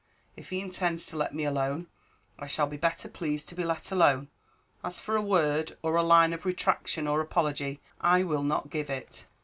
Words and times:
If 0.35 0.49
he 0.49 0.61
intends 0.61 1.05
to 1.05 1.15
let 1.15 1.31
me 1.31 1.43
alone, 1.43 1.85
I 2.39 2.47
shall 2.47 2.65
be 2.65 2.75
better 2.75 3.07
pleased 3.07 3.47
to 3.49 3.53
be 3.53 3.63
let 3.63 3.91
alone; 3.91 4.29
as 4.83 4.99
for 4.99 5.15
a 5.15 5.21
word, 5.21 5.77
or 5.83 5.95
a 5.95 6.01
line 6.01 6.33
of 6.33 6.43
retractation 6.43 7.07
or 7.07 7.21
apology, 7.21 7.79
I 8.01 8.23
will 8.23 8.41
not 8.41 8.71
give 8.71 8.89
it." 8.89 9.27